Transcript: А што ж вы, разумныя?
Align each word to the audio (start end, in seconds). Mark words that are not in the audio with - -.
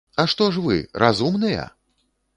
А 0.21 0.23
што 0.31 0.47
ж 0.55 0.63
вы, 0.67 0.77
разумныя? 1.05 1.71